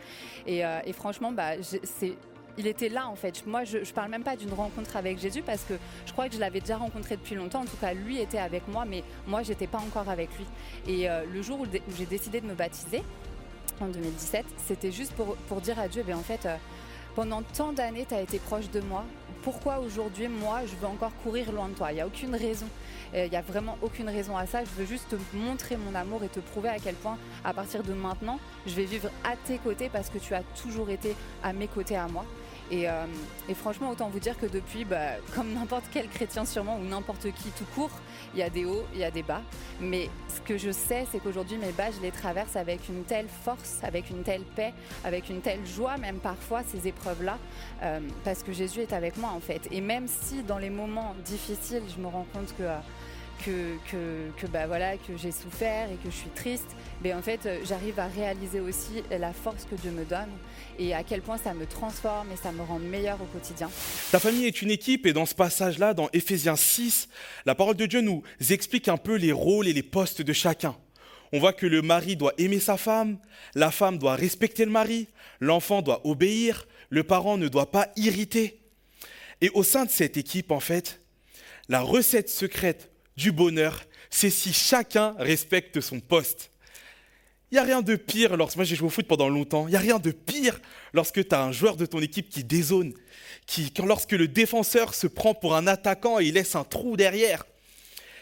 Et, 0.48 0.66
euh, 0.66 0.80
franchement, 0.94 1.32
bah, 1.32 1.52
c'est 1.62 2.16
il 2.58 2.68
était 2.68 2.90
là 2.90 3.08
en 3.08 3.16
fait. 3.16 3.46
Moi, 3.48 3.64
je, 3.64 3.84
je 3.86 3.94
parle 3.94 4.12
même 4.12 4.24
pas 4.24 4.36
d'une 4.36 4.54
rencontre 4.54 4.98
avec 4.98 5.18
Jésus 5.20 5.42
parce 5.42 5.64
que 5.64 5.74
je 6.06 6.12
crois 6.12 6.28
que 6.28 6.36
je 6.36 6.40
l'avais 6.40 6.60
déjà 6.60 6.78
rencontré 6.78 7.16
depuis 7.16 7.36
longtemps. 7.36 7.62
En 7.62 7.66
tout 7.66 7.78
cas, 7.80 7.94
lui 7.94 8.20
était 8.20 8.40
avec 8.40 8.68
moi, 8.68 8.84
mais 8.86 9.04
moi, 9.26 9.42
j'étais 9.42 9.68
pas 9.68 9.78
encore 9.78 10.10
avec 10.10 10.30
lui. 10.38 10.46
Et 10.86 11.08
le 11.08 11.42
jour 11.42 11.62
où, 11.62 11.66
j'ai 11.98 12.06
décidé 12.06 12.42
de 12.42 12.46
me 12.46 12.54
baptiser 12.54 13.04
en 13.80 13.88
2017, 13.88 14.46
c'était 14.68 14.92
juste 14.92 15.14
pour, 15.14 15.62
dire 15.62 15.80
à 15.80 15.88
Dieu, 15.88 16.04
ben 16.06 16.18
en 16.18 16.24
fait, 16.24 16.46
pendant 17.16 17.42
tant 17.42 17.74
d'années, 17.74 18.06
tu 18.08 18.16
as 18.16 18.22
été 18.22 18.40
proche 18.40 18.70
de 18.70 18.80
moi. 18.82 19.04
Pourquoi 19.44 19.80
aujourd'hui, 19.80 20.28
moi, 20.28 20.62
je 20.66 20.76
veux 20.76 20.88
encore 20.88 21.12
courir 21.24 21.52
loin 21.52 21.68
de 21.68 21.74
toi? 21.74 21.92
Il 21.92 21.96
n'y 21.96 22.02
a 22.02 22.08
aucune 22.08 22.36
raison. 22.36 22.68
Euh, 23.16 23.26
Il 23.26 23.32
n'y 23.32 23.38
a 23.38 23.42
vraiment 23.42 23.78
aucune 23.82 24.08
raison 24.08 24.38
à 24.38 24.46
ça. 24.46 24.64
Je 24.64 24.70
veux 24.80 24.86
juste 24.86 25.10
te 25.10 25.16
montrer 25.36 25.78
mon 25.78 25.96
amour 25.96 26.24
et 26.24 26.30
te 26.30 26.40
prouver 26.40 26.70
à 26.70 26.78
quel 26.80 26.96
point, 26.96 27.18
à 27.44 27.54
partir 27.54 27.82
de 27.84 27.94
maintenant, 27.94 28.40
je 28.68 28.76
vais 28.76 28.86
vivre 28.86 29.10
à 29.24 29.36
tes 29.36 29.58
côtés 29.58 29.90
parce 29.90 30.10
que 30.10 30.20
tu 30.20 30.34
as 30.36 30.44
toujours 30.62 30.90
été 30.90 31.16
à 31.44 31.54
mes 31.54 31.68
côtés 31.68 31.96
à 31.96 32.08
moi. 32.08 32.26
Et, 32.70 32.88
euh, 32.88 33.06
franchement, 33.56 33.90
autant 33.90 34.08
vous 34.08 34.20
dire 34.20 34.40
que 34.40 34.46
depuis, 34.46 34.86
bah, 34.86 35.18
comme 35.36 35.52
n'importe 35.54 35.86
quel 35.92 36.08
chrétien 36.08 36.46
sûrement, 36.46 36.78
ou 36.78 36.86
n'importe 36.86 37.24
qui 37.34 37.50
tout 37.50 37.66
court, 37.76 37.92
il 38.34 38.40
y 38.40 38.44
a 38.44 38.50
des 38.50 38.64
hauts, 38.64 38.86
il 38.94 39.00
y 39.00 39.04
a 39.04 39.12
des 39.12 39.24
bas. 39.24 39.42
Mais 39.82 40.10
ce 40.42 40.48
que 40.48 40.58
je 40.58 40.72
sais, 40.72 41.06
c'est 41.12 41.20
qu'aujourd'hui, 41.20 41.58
mes 41.58 41.72
bas, 41.72 41.92
je 41.92 42.02
les 42.02 42.12
traverse 42.12 42.56
avec 42.56 42.90
une 42.90 43.04
telle 43.04 43.28
force, 43.28 43.80
avec 43.84 44.10
une 44.10 44.24
telle 44.24 44.42
paix, 44.42 44.74
avec 45.04 45.30
une 45.30 45.42
telle 45.42 45.66
joie, 45.66 45.98
même 45.98 46.18
parfois, 46.18 46.62
ces 46.64 46.88
épreuves-là, 46.88 47.38
euh, 47.84 48.00
parce 48.24 48.44
que 48.44 48.52
Jésus 48.52 48.82
est 48.82 48.94
avec 48.94 49.18
moi, 49.18 49.30
en 49.30 49.40
fait. 49.40 49.68
Et 49.72 49.82
même 49.82 50.08
si 50.08 50.42
dans 50.44 50.58
les 50.58 50.70
moments 50.70 51.16
difficiles, 51.26 51.84
je 51.96 52.02
me 52.02 52.08
rends 52.08 52.26
compte 52.34 52.56
que... 52.58 52.64
euh, 52.64 52.78
que, 53.46 53.78
que, 54.40 54.48
bah 54.48 54.68
voilà, 54.68 54.98
que 54.98 55.18
j'ai 55.18 55.32
souffert 55.32 55.90
et 55.92 55.96
que 55.96 56.10
je 56.10 56.16
suis 56.16 56.30
triste, 56.30 56.68
mais 57.04 57.14
en 57.14 57.22
fait, 57.22 57.46
euh, 57.46 57.60
j'arrive 57.66 58.00
à 58.00 58.08
réaliser 58.08 58.60
aussi 58.60 59.04
la 59.10 59.34
force 59.34 59.66
que 59.66 59.76
Dieu 59.76 59.92
me 59.92 60.06
donne 60.06 60.30
et 60.80 60.94
à 60.94 61.04
quel 61.04 61.22
point 61.22 61.38
ça 61.38 61.54
me 61.54 61.66
transforme 61.66 62.32
et 62.32 62.38
ça 62.38 62.52
me 62.52 62.62
rend 62.62 62.80
meilleur 62.80 63.22
au 63.22 63.26
quotidien. 63.26 63.70
Ta 64.12 64.20
famille 64.20 64.46
est 64.46 64.62
une 64.62 64.72
équipe 64.72 65.06
et 65.06 65.14
dans 65.14 65.26
ce 65.26 65.36
passage-là, 65.36 65.94
dans 65.94 66.10
Éphésiens 66.14 66.56
6, 66.56 67.10
la 67.46 67.56
parole 67.56 67.76
de 67.76 67.86
Dieu 67.86 68.02
nous 68.02 68.24
explique 68.50 68.88
un 68.88 68.98
peu 68.98 69.16
les 69.16 69.32
rôles 69.32 69.68
et 69.68 69.74
les 69.74 69.84
postes 69.84 70.22
de 70.22 70.34
chacun. 70.34 70.76
On 71.34 71.40
voit 71.40 71.54
que 71.54 71.66
le 71.66 71.82
mari 71.82 72.16
doit 72.16 72.34
aimer 72.38 72.60
sa 72.60 72.78
femme, 72.78 73.18
la 73.56 73.72
femme 73.72 73.98
doit 73.98 74.16
respecter 74.16 74.66
le 74.66 74.72
mari, 74.72 75.08
l'enfant 75.40 75.82
doit 75.82 76.06
obéir, 76.06 76.68
le 76.90 77.04
parent 77.04 77.38
ne 77.38 77.48
doit 77.48 77.72
pas 77.72 77.90
irriter. 77.96 78.60
Et 79.40 79.50
au 79.54 79.64
sein 79.64 79.86
de 79.86 79.90
cette 79.90 80.18
équipe, 80.18 80.52
en 80.52 80.60
fait, 80.60 81.00
la 81.70 81.82
recette 81.82 82.30
secrète 82.30 82.91
du 83.22 83.32
bonheur, 83.32 83.84
c'est 84.10 84.32
si 84.32 84.52
chacun 84.52 85.16
respecte 85.20 85.80
son 85.80 86.00
poste. 86.00 86.52
Il 87.52 87.56
n'y 87.56 87.60
a 87.60 87.64
rien 87.64 87.82
de 87.82 87.96
pire 87.96 88.36
lorsque, 88.36 88.56
moi 88.56 88.66
j'ai 88.66 88.76
joué 88.76 88.88
au 88.88 88.90
foot 88.90 89.06
pendant 89.06 89.30
longtemps, 89.30 89.68
il 89.68 89.72
n'y 89.72 89.78
a 89.78 89.80
rien 89.80 90.00
de 90.00 90.12
pire 90.12 90.60
lorsque 90.94 91.28
tu 91.28 91.36
as 91.36 91.44
un 91.44 91.52
joueur 91.52 91.76
de 91.76 91.86
ton 91.86 92.00
équipe 92.02 92.30
qui 92.30 92.44
dézone, 92.44 92.94
qui, 93.46 93.72
quand 93.72 93.86
lorsque 93.86 94.14
le 94.14 94.28
défenseur 94.28 94.96
se 94.96 95.06
prend 95.06 95.34
pour 95.36 95.56
un 95.56 95.68
attaquant 95.68 96.20
et 96.20 96.26
il 96.26 96.34
laisse 96.34 96.56
un 96.56 96.64
trou 96.64 96.98
derrière. 96.98 97.46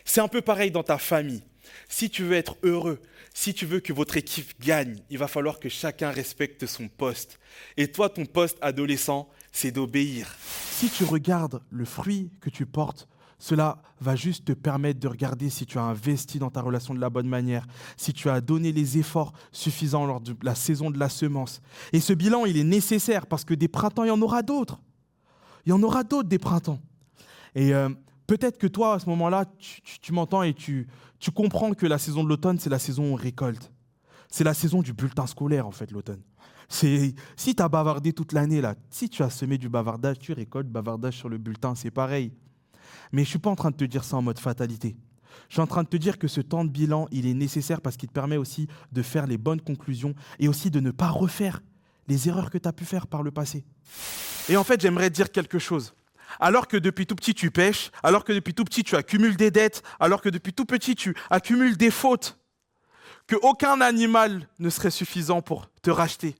C'est 0.04 0.22
un 0.22 0.28
peu 0.28 0.42
pareil 0.42 0.72
dans 0.72 0.84
ta 0.84 0.98
famille. 0.98 1.44
Si 1.88 2.10
tu 2.10 2.24
veux 2.24 2.36
être 2.36 2.58
heureux, 2.64 3.00
si 3.34 3.54
tu 3.54 3.66
veux 3.66 3.80
que 3.80 3.94
votre 3.94 4.18
équipe 4.18 4.60
gagne, 4.60 5.00
il 5.10 5.18
va 5.18 5.28
falloir 5.28 5.60
que 5.60 5.70
chacun 5.70 6.12
respecte 6.12 6.66
son 6.66 6.88
poste. 6.88 7.40
Et 7.78 7.90
toi, 7.90 8.10
ton 8.10 8.26
poste 8.26 8.58
adolescent, 8.62 9.30
c'est 9.52 9.72
d'obéir. 9.72 10.36
Si 10.72 10.90
tu 10.90 11.04
regardes 11.04 11.62
le 11.70 11.86
fruit 11.86 12.32
que 12.42 12.50
tu 12.50 12.66
portes, 12.66 13.08
cela 13.40 13.82
va 14.02 14.18
juste 14.18 14.46
te 14.46 14.52
permettre 14.52 15.00
de 15.00 15.08
regarder 15.08 15.50
si 15.50 15.66
tu 15.66 15.78
as 15.78 15.84
investi 15.84 16.40
dans 16.40 16.50
ta 16.50 16.62
relation 16.62 16.94
de 16.94 17.00
la 17.00 17.10
bonne 17.10 17.28
manière, 17.28 17.66
si 17.96 18.12
tu 18.12 18.30
as 18.30 18.42
donné 18.42 18.74
les 18.74 18.98
efforts 18.98 19.32
suffisants 19.54 20.06
lors 20.06 20.20
de 20.20 20.36
la 20.44 20.56
saison 20.56 20.92
de 20.92 21.00
la 21.00 21.08
semence. 21.08 21.62
Et 21.94 22.02
ce 22.02 22.12
bilan, 22.12 22.46
il 22.46 22.58
est 22.58 22.66
nécessaire 22.66 23.26
parce 23.26 23.46
que 23.46 23.54
des 23.54 23.70
printemps, 23.70 24.04
il 24.04 24.10
y 24.10 24.12
en 24.12 24.22
aura 24.22 24.42
d'autres. 24.42 24.82
Il 25.66 25.70
y 25.70 25.74
en 25.74 25.82
aura 25.82 26.04
d'autres 26.04 26.28
des 26.28 26.38
printemps. 26.38 26.80
Et 27.56 27.74
euh, 27.74 27.90
peut-être 28.28 28.58
que 28.58 28.68
toi, 28.68 28.96
à 28.96 29.00
ce 29.00 29.08
moment-là, 29.10 29.46
tu, 29.58 30.12
m'entends 30.12 30.44
et 30.44 30.54
tu, 30.54 30.88
comprends 31.34 31.74
que 31.74 31.86
la 31.86 31.98
saison 31.98 32.26
de 32.26 32.30
l'automne, 32.30 32.60
c'est 32.60 32.70
la 32.70 32.80
saison 32.80 33.04
où 33.04 33.14
on 33.14 33.16
récolte. 33.16 33.72
C'est 34.30 34.44
la 34.44 34.54
saison 34.54 34.82
du 34.82 34.92
bulletin 34.92 35.28
scolaire, 35.28 35.66
en 35.66 35.72
fait, 35.72 35.92
l'automne. 35.92 36.22
Si 36.68 37.16
tu 37.38 37.64
as 37.64 37.70
bavardé 37.70 38.14
toute 38.14 38.34
l'année 38.34 38.62
là, 38.62 38.76
si 38.92 39.10
tu 39.10 39.24
as 39.24 39.30
semé 39.30 39.58
du 39.58 39.70
bavardage, 39.70 40.20
tu 40.20 40.34
récoltes 40.34 40.68
bavardage 40.68 41.18
sur 41.18 41.30
le 41.30 41.38
bulletin, 41.38 41.74
c'est 41.74 41.90
pareil. 41.90 42.32
Mais 43.12 43.24
je 43.24 43.30
suis 43.30 43.40
pas 43.40 43.50
en 43.50 43.56
train 43.56 43.72
de 43.72 43.76
te 43.76 43.84
dire 43.86 44.04
ça 44.04 44.18
en 44.18 44.22
mode 44.22 44.40
fatalité. 44.40 44.96
Je 45.48 45.54
suis 45.56 45.62
en 45.62 45.68
train 45.68 45.84
de 45.84 45.88
te 45.88 45.98
dire 45.98 46.18
que 46.20 46.28
ce 46.28 46.42
temps 46.42 46.64
de 46.66 46.70
bilan, 46.70 47.08
il 47.12 47.26
est 47.26 47.34
nécessaire 47.34 47.82
parce 47.82 47.98
qu'il 47.98 48.10
te 48.10 48.14
permet 48.14 48.38
aussi 48.38 48.68
de 48.92 49.02
faire 49.02 49.26
les 49.28 49.38
bonnes 49.38 49.62
conclusions 49.62 50.14
et 50.40 50.48
aussi 50.48 50.70
de 50.70 50.80
ne 50.80 50.92
pas 50.92 51.10
refaire 51.10 51.62
les 52.08 52.28
erreurs 52.28 52.50
que 52.50 52.58
tu 52.58 52.68
as 52.68 52.74
pu 52.74 52.86
faire 52.86 53.08
par 53.08 53.24
le 53.24 53.32
passé. 53.32 53.64
Et 54.50 54.58
en 54.58 54.64
fait, 54.64 54.82
j'aimerais 54.82 55.10
dire 55.10 55.32
quelque 55.32 55.60
chose. 55.60 55.94
Alors 56.40 56.68
que 56.68 56.78
depuis 56.78 57.08
tout 57.08 57.16
petit 57.16 57.34
tu 57.34 57.50
pêches, 57.50 57.90
alors 58.04 58.24
que 58.24 58.34
depuis 58.34 58.54
tout 58.54 58.64
petit 58.64 58.84
tu 58.84 58.96
accumules 58.96 59.36
des 59.36 59.50
dettes, 59.50 59.82
alors 60.00 60.22
que 60.22 60.30
depuis 60.30 60.54
tout 60.54 60.66
petit 60.66 60.96
tu 60.96 61.16
accumules 61.32 61.76
des 61.78 61.90
fautes, 61.90 62.38
que 63.26 63.36
aucun 63.42 63.82
animal 63.82 64.48
ne 64.60 64.70
serait 64.70 64.92
suffisant 64.92 65.42
pour 65.42 65.70
te 65.82 65.90
racheter, 65.90 66.36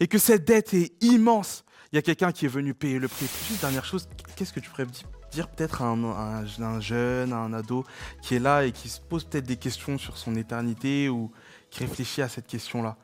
et 0.00 0.06
que 0.08 0.18
cette 0.18 0.44
dette 0.44 0.74
est 0.74 0.92
immense, 1.02 1.64
il 1.92 1.96
y 1.96 1.98
a 1.98 2.02
quelqu'un 2.02 2.32
qui 2.32 2.44
est 2.44 2.48
venu 2.48 2.74
payer 2.74 2.98
le 2.98 3.08
prix. 3.08 3.26
Juste 3.48 3.60
dernière 3.62 3.84
chose, 3.86 4.06
qu'est-ce 4.36 4.52
que 4.52 4.60
tu 4.60 4.68
pourrais 4.68 4.84
me 4.84 4.90
di- 4.90 5.04
dire 5.32 5.48
peut-être 5.48 5.82
à 5.82 5.86
un, 5.86 6.04
un- 6.04 6.44
un 6.62 6.80
jeune, 6.80 7.32
à 7.32 7.36
un 7.38 7.52
ado 7.52 7.84
qui 8.22 8.34
est 8.36 8.38
là 8.38 8.64
et 8.64 8.72
qui 8.72 8.88
se 8.88 9.00
pose 9.00 9.24
peut-être 9.24 9.46
des 9.46 9.56
questions 9.56 9.98
sur 9.98 10.16
son 10.18 10.36
éternité 10.36 11.08
ou 11.08 11.30
qui 11.70 11.80
réfléchit 11.84 12.22
à 12.22 12.28
cette 12.28 12.46
question-là 12.46 12.96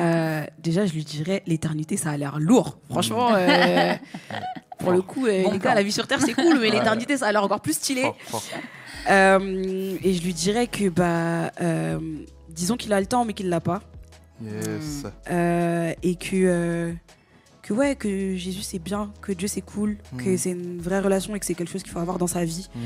Euh, 0.00 0.44
déjà, 0.58 0.86
je 0.86 0.94
lui 0.94 1.04
dirais, 1.04 1.42
l'éternité, 1.46 1.96
ça 1.98 2.10
a 2.10 2.16
l'air 2.16 2.38
lourd. 2.40 2.78
Franchement, 2.90 3.34
euh, 3.34 3.92
pour 4.78 4.90
le 4.92 5.02
coup, 5.02 5.26
euh, 5.26 5.42
Bon 5.44 5.52
les 5.52 5.58
plan. 5.58 5.70
gars, 5.70 5.74
la 5.74 5.82
vie 5.82 5.92
sur 5.92 6.06
Terre, 6.06 6.20
c'est 6.20 6.32
cool, 6.34 6.58
mais 6.60 6.70
l'éternité, 6.70 7.16
ça 7.18 7.26
a 7.26 7.32
l'air 7.32 7.44
encore 7.44 7.60
plus 7.60 7.74
stylé. 7.74 8.02
Fort, 8.02 8.42
fort. 8.42 8.60
Euh, 9.10 9.96
et 10.02 10.14
je 10.14 10.22
lui 10.22 10.32
dirais 10.32 10.66
que, 10.66 10.88
bah, 10.88 11.52
euh, 11.60 11.98
disons 12.48 12.76
qu'il 12.78 12.92
a 12.94 13.00
le 13.00 13.06
temps, 13.06 13.26
mais 13.26 13.34
qu'il 13.34 13.50
l'a 13.50 13.60
pas. 13.60 13.82
Yes. 14.42 15.04
Euh, 15.30 15.92
et 16.02 16.16
que, 16.16 16.30
euh, 16.34 16.92
que, 17.64 17.72
ouais, 17.72 17.96
que 17.96 18.36
Jésus, 18.36 18.60
c'est 18.60 18.78
bien, 18.78 19.10
que 19.22 19.32
Dieu, 19.32 19.48
c'est 19.48 19.62
cool, 19.62 19.96
que 20.18 20.34
Mm. 20.34 20.36
c'est 20.36 20.50
une 20.50 20.80
vraie 20.82 21.00
relation 21.00 21.34
et 21.34 21.40
que 21.40 21.46
c'est 21.46 21.54
quelque 21.54 21.70
chose 21.72 21.82
qu'il 21.82 21.92
faut 21.92 21.98
avoir 21.98 22.18
dans 22.18 22.26
sa 22.26 22.44
vie. 22.44 22.68
Hmm. 22.74 22.80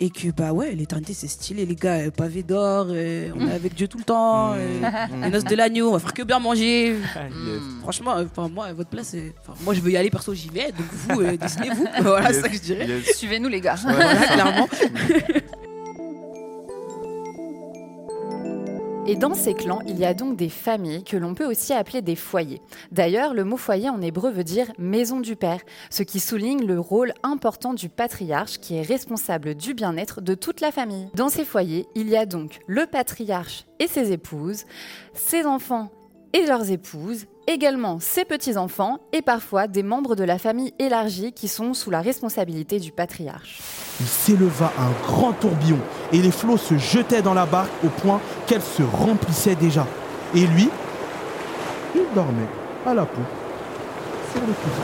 Et 0.00 0.10
que, 0.10 0.30
bah, 0.32 0.52
ouais, 0.52 0.74
l'éternité, 0.74 1.14
c'est 1.14 1.28
stylé, 1.28 1.64
les 1.64 1.76
gars, 1.76 1.98
euh, 1.98 2.10
pavé 2.10 2.42
d'or, 2.42 2.86
euh, 2.90 3.30
on 3.36 3.46
est 3.46 3.52
avec 3.52 3.74
Dieu 3.74 3.86
tout 3.86 3.96
le 3.98 4.02
temps, 4.02 4.54
euh, 4.54 4.80
les 5.22 5.30
noces 5.30 5.44
de 5.44 5.54
l'agneau, 5.54 5.90
on 5.90 5.92
va 5.92 5.98
faire 6.00 6.14
que 6.14 6.22
bien 6.24 6.40
manger. 6.40 6.96
Franchement, 7.82 8.16
euh, 8.16 8.24
enfin, 8.28 8.48
moi, 8.48 8.66
à 8.66 8.72
votre 8.72 8.90
place, 8.90 9.14
euh, 9.14 9.30
moi, 9.62 9.72
je 9.72 9.80
veux 9.80 9.92
y 9.92 9.96
aller 9.96 10.10
perso, 10.10 10.34
j'y 10.34 10.48
vais. 10.48 10.72
Donc 10.72 10.86
vous, 10.92 11.20
euh, 11.20 11.36
décidez-vous. 11.40 11.86
voilà, 12.02 12.32
c'est 12.32 12.40
ça 12.40 12.48
que 12.48 12.54
je 12.56 12.60
dirais. 12.60 12.88
Yes. 12.88 13.16
Suivez-nous 13.16 13.48
les 13.48 13.60
gars. 13.60 13.76
Voilà, 13.80 14.16
clairement. 14.34 14.68
Et 19.10 19.16
dans 19.16 19.32
ces 19.32 19.54
clans, 19.54 19.80
il 19.86 19.98
y 19.98 20.04
a 20.04 20.12
donc 20.12 20.36
des 20.36 20.50
familles 20.50 21.02
que 21.02 21.16
l'on 21.16 21.32
peut 21.32 21.46
aussi 21.46 21.72
appeler 21.72 22.02
des 22.02 22.14
foyers. 22.14 22.60
D'ailleurs, 22.92 23.32
le 23.32 23.42
mot 23.42 23.56
foyer 23.56 23.88
en 23.88 24.02
hébreu 24.02 24.30
veut 24.30 24.44
dire 24.44 24.70
maison 24.76 25.20
du 25.20 25.34
père, 25.34 25.62
ce 25.88 26.02
qui 26.02 26.20
souligne 26.20 26.66
le 26.66 26.78
rôle 26.78 27.14
important 27.22 27.72
du 27.72 27.88
patriarche 27.88 28.58
qui 28.58 28.76
est 28.76 28.82
responsable 28.82 29.54
du 29.54 29.72
bien-être 29.72 30.20
de 30.20 30.34
toute 30.34 30.60
la 30.60 30.72
famille. 30.72 31.08
Dans 31.14 31.30
ces 31.30 31.46
foyers, 31.46 31.86
il 31.94 32.10
y 32.10 32.18
a 32.18 32.26
donc 32.26 32.58
le 32.66 32.84
patriarche 32.84 33.64
et 33.78 33.86
ses 33.86 34.12
épouses, 34.12 34.66
ses 35.14 35.46
enfants 35.46 35.90
et 36.32 36.46
leurs 36.46 36.70
épouses, 36.70 37.26
également 37.46 37.98
ses 38.00 38.24
petits-enfants 38.24 38.98
et 39.12 39.22
parfois 39.22 39.66
des 39.66 39.82
membres 39.82 40.14
de 40.14 40.24
la 40.24 40.38
famille 40.38 40.74
élargie 40.78 41.32
qui 41.32 41.48
sont 41.48 41.74
sous 41.74 41.90
la 41.90 42.00
responsabilité 42.00 42.78
du 42.78 42.92
patriarche. 42.92 43.60
Il 44.00 44.06
s'éleva 44.06 44.72
un 44.78 45.06
grand 45.06 45.32
tourbillon 45.32 45.78
et 46.12 46.18
les 46.18 46.30
flots 46.30 46.56
se 46.56 46.76
jetaient 46.76 47.22
dans 47.22 47.34
la 47.34 47.46
barque 47.46 47.72
au 47.84 47.88
point 47.88 48.20
qu'elle 48.46 48.62
se 48.62 48.82
remplissait 48.82 49.56
déjà. 49.56 49.86
Et 50.34 50.46
lui, 50.46 50.68
il 51.94 52.04
dormait 52.14 52.48
à 52.86 52.94
la 52.94 53.06
poupe 53.06 53.24
sur 54.32 54.40
le 54.40 54.52
coussin. 54.52 54.82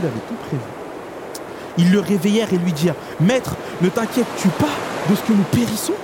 Il 0.00 0.06
avait 0.06 0.14
tout 0.28 0.34
prévu. 0.46 0.62
Ils 1.76 1.90
le 1.90 2.00
réveillèrent 2.00 2.52
et 2.52 2.58
lui 2.58 2.72
dirent 2.72 2.94
Maître, 3.20 3.56
ne 3.80 3.88
t'inquiètes-tu 3.88 4.48
pas 4.48 4.68
de 5.10 5.14
ce 5.14 5.22
que 5.22 5.32
nous 5.32 5.44
périssons? 5.50 5.94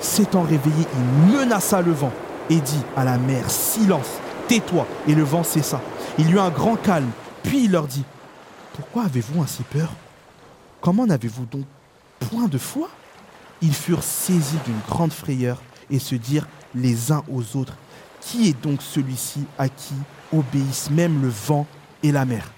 S'étant 0.00 0.42
réveillé, 0.42 0.86
il 0.94 1.36
menaça 1.36 1.80
le 1.80 1.92
vent 1.92 2.12
et 2.50 2.60
dit 2.60 2.82
à 2.96 3.04
la 3.04 3.18
mer 3.18 3.50
Silence, 3.50 4.18
tais-toi. 4.48 4.86
Et 5.06 5.14
le 5.14 5.22
vent 5.22 5.42
cessa. 5.42 5.80
Il 6.18 6.28
y 6.28 6.32
eut 6.32 6.38
un 6.38 6.50
grand 6.50 6.76
calme. 6.76 7.10
Puis 7.42 7.64
il 7.64 7.70
leur 7.70 7.86
dit 7.86 8.04
Pourquoi 8.74 9.04
avez-vous 9.04 9.42
ainsi 9.42 9.62
peur? 9.62 9.92
Comment 10.80 11.06
n'avez-vous 11.06 11.46
donc 11.46 11.64
point 12.20 12.48
de 12.48 12.58
foi? 12.58 12.88
Ils 13.60 13.74
furent 13.74 14.02
saisis 14.02 14.58
d'une 14.64 14.80
grande 14.88 15.12
frayeur 15.12 15.62
et 15.90 15.98
se 15.98 16.14
dirent 16.14 16.48
les 16.74 17.12
uns 17.12 17.22
aux 17.32 17.56
autres 17.56 17.76
Qui 18.20 18.48
est 18.48 18.62
donc 18.62 18.82
celui-ci 18.82 19.44
à 19.58 19.68
qui 19.68 19.94
obéissent 20.32 20.90
même 20.90 21.22
le 21.22 21.28
vent 21.28 21.66
et 22.02 22.12
la 22.12 22.24
mer? 22.24 22.50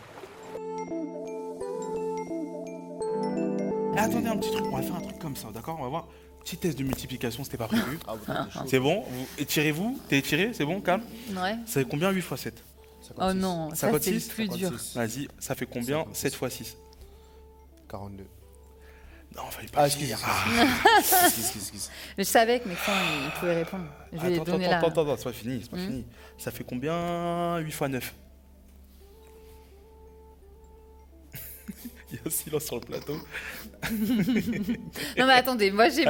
Attendez 3.97 4.29
un 4.29 4.37
petit 4.37 4.51
truc, 4.51 4.67
on 4.71 4.77
va 4.77 4.83
faire 4.83 4.97
un 4.97 5.01
truc 5.01 5.19
comme 5.19 5.37
ça, 5.37 5.49
d'accord? 5.53 5.77
On 5.79 5.85
va 5.85 5.89
voir. 5.89 6.07
Petit 6.45 6.57
test 6.59 6.79
de 6.79 6.85
multiplication, 6.85 7.43
c'était 7.43 7.57
pas 7.57 7.69
prévu. 7.69 7.99
C'est 8.67 8.79
bon 8.79 9.03
vous, 9.09 9.27
Étirez-vous 9.39 9.99
T'es 10.09 10.19
étiré 10.19 10.51
C'est 10.53 10.65
bon 10.67 10.81
Calme 10.83 11.03
Ouais. 11.31 11.57
Ça 11.67 11.81
fait 11.81 11.87
combien 11.89 12.11
8 12.11 12.19
x 12.21 12.35
7 12.37 12.65
Oh 13.19 13.33
non, 13.35 13.71
ça 13.71 13.77
c'est 13.77 14.11
le 14.13 14.21
56? 14.21 14.29
plus 14.29 14.49
dur. 14.49 14.71
Vas-y, 14.95 15.29
ça 15.39 15.55
fait 15.55 15.67
combien 15.67 16.05
7 16.13 16.35
x 16.43 16.55
6 16.55 16.77
42. 17.89 18.25
Non, 19.37 19.43
fallait 19.51 19.69
pas 19.69 19.83
Ah, 19.83 19.89
dire. 19.89 20.17
excuse, 20.17 20.17
Ah. 20.25 21.27
excuse, 21.27 21.91
je 22.17 22.23
savais 22.23 22.61
que 22.61 22.69
Maxime 22.69 22.93
il 23.25 23.31
pouvait 23.41 23.55
répondre. 23.57 23.85
Je 24.13 24.19
Attends, 24.19 24.45
donné 24.45 24.67
attends, 24.67 24.71
la. 24.71 24.87
attends, 24.89 25.03
attends, 25.03 25.17
c'est 25.19 25.25
pas 25.25 25.33
fini, 25.33 25.61
c'est 25.63 25.71
pas 25.71 25.77
Hmm. 25.77 25.87
fini. 25.87 26.05
Ça 26.39 26.51
fait 26.51 26.65
combien 26.65 27.59
8 27.59 27.69
x 27.69 27.81
9 27.81 28.15
Il 32.15 32.19
y 32.19 32.21
a 32.21 32.29
un 32.29 32.31
silence 32.31 32.65
sur 32.65 32.77
le 32.77 32.81
plateau. 32.83 33.17
Non 35.19 35.27
mais 35.27 35.33
attendez, 35.35 35.71
moi 35.71 35.89
j'ai. 35.89 36.05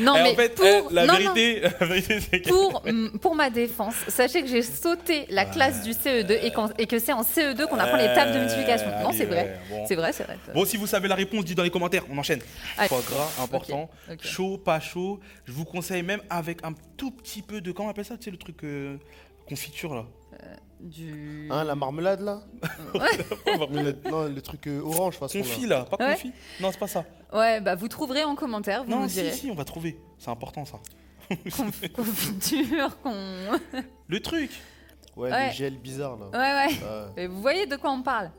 Non 0.00 0.14
Eh, 0.18 0.22
mais 0.22 0.32
en 0.32 0.34
fait, 0.34 0.54
pour. 0.54 0.64
eh, 0.64 0.82
la, 0.94 1.06
non, 1.06 1.12
non. 1.12 1.18
vérité, 1.34 1.60
la 1.80 1.86
vérité, 1.86 2.20
c'est 2.20 2.40
que. 2.40 2.48
Pour, 2.48 2.82
pour 3.20 3.34
ma 3.34 3.50
défense, 3.50 3.94
sachez 4.08 4.42
que 4.42 4.48
j'ai 4.48 4.62
sauté 4.62 5.26
la 5.30 5.44
classe 5.44 5.82
du 5.82 5.90
CE2 5.90 6.38
et, 6.78 6.86
que 6.86 6.98
c'est 6.98 7.12
en 7.12 7.22
CE2 7.22 7.66
qu'on 7.66 7.78
apprend 7.78 7.96
les 7.96 8.06
tables 8.06 8.32
de 8.32 8.38
multiplication. 8.40 8.88
Non, 9.02 9.12
c'est 9.12 9.26
vrai. 9.26 9.42
ouais, 9.42 9.60
bon. 9.70 9.84
C'est 9.86 9.94
vrai, 9.96 10.12
c'est 10.12 10.24
vrai. 10.24 10.38
Bon, 10.54 10.64
si 10.64 10.76
vous 10.76 10.86
savez 10.86 11.08
la 11.08 11.14
réponse, 11.14 11.44
dites 11.44 11.56
dans 11.56 11.62
les 11.62 11.70
commentaires, 11.70 12.04
on 12.10 12.16
enchaîne. 12.18 12.40
Allez. 12.78 12.88
Foie 12.88 13.02
gras, 13.06 13.30
important. 13.42 13.90
Chaud, 14.20 14.58
pas 14.58 14.80
chaud. 14.80 15.20
Je 15.44 15.52
vous 15.52 15.64
conseille 15.64 16.02
même 16.02 16.20
avec 16.30 16.64
un 16.64 16.72
tout 16.96 17.10
petit 17.10 17.42
peu 17.42 17.60
de. 17.60 17.72
Comment 17.72 17.88
on 17.88 17.90
appelle 17.92 18.04
ça 18.04 18.16
Tu 18.16 18.24
sais, 18.24 18.30
le 18.30 18.38
truc 18.38 18.64
euh, 18.64 18.96
confiture 19.50 19.94
là 19.94 20.06
Du. 20.80 21.48
Hein, 21.50 21.64
la 21.64 21.74
marmelade 21.74 22.20
là 22.22 22.40
Ouais. 22.94 23.56
Marmelade- 23.58 23.98
Non, 24.10 24.24
le 24.28 24.40
truc 24.40 24.66
euh, 24.66 24.80
orange, 24.82 25.16
façon. 25.18 25.38
Confit 25.38 25.66
là, 25.66 25.84
pas 25.84 25.96
Ouais. 26.02 26.14
confit 26.14 26.32
Non, 26.60 26.70
c'est 26.72 26.78
pas 26.78 26.86
ça. 26.88 27.04
Ouais, 27.32 27.60
bah 27.60 27.74
vous 27.74 27.88
trouverez 27.88 28.24
en 28.24 28.34
commentaire, 28.34 28.84
vous 28.84 28.90
Non, 28.90 29.00
nous 29.00 29.08
si, 29.08 29.16
direz. 29.22 29.32
si, 29.32 29.50
on 29.50 29.54
va 29.54 29.64
trouver. 29.64 29.98
C'est 30.18 30.30
important 30.30 30.64
ça. 30.64 30.78
Conf- 31.30 31.92
Confiture, 31.92 32.98
qu'on. 33.02 33.14
Le 34.08 34.20
truc 34.20 34.50
Ouais, 35.16 35.30
Ouais. 35.30 35.48
les 35.48 35.52
gels 35.52 35.76
bizarres 35.78 36.16
là. 36.16 36.26
Ouais, 36.32 36.38
ouais. 36.68 36.74
Ouais. 36.78 37.22
Et 37.24 37.26
vous 37.26 37.40
voyez 37.42 37.66
de 37.66 37.76
quoi 37.76 37.90
on 37.90 38.02
parle 38.02 38.30